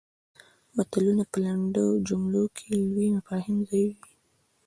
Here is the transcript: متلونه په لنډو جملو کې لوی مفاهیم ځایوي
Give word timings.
متلونه 0.75 1.23
په 1.31 1.37
لنډو 1.45 1.85
جملو 2.07 2.43
کې 2.55 2.67
لوی 2.93 3.07
مفاهیم 3.15 3.57
ځایوي 3.69 4.01